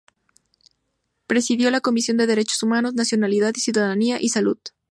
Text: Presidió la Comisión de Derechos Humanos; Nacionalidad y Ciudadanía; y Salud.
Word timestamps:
Presidió 1.27 1.69
la 1.69 1.79
Comisión 1.79 2.17
de 2.17 2.25
Derechos 2.25 2.63
Humanos; 2.63 2.95
Nacionalidad 2.95 3.53
y 3.55 3.59
Ciudadanía; 3.59 4.17
y 4.19 4.29
Salud. 4.29 4.57